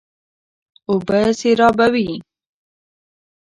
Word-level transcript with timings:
اوبه 0.89 1.19
سېرابوي. 1.39 2.09